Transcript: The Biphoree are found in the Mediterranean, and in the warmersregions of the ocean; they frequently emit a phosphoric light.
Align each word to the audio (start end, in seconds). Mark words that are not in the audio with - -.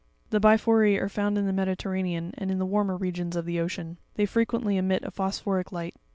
The 0.31 0.39
Biphoree 0.39 0.97
are 0.99 1.07
found 1.09 1.37
in 1.37 1.45
the 1.45 1.53
Mediterranean, 1.53 2.33
and 2.35 2.49
in 2.49 2.57
the 2.57 2.65
warmersregions 2.65 3.35
of 3.35 3.45
the 3.45 3.59
ocean; 3.59 3.99
they 4.15 4.25
frequently 4.25 4.75
emit 4.75 5.03
a 5.03 5.11
phosphoric 5.11 5.71
light. 5.71 5.95